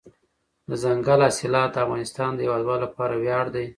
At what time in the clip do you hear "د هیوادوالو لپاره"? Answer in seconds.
2.33-3.13